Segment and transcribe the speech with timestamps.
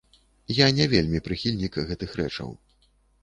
[0.59, 2.49] Я не вельмі прыхільнік гэтых рэчаў.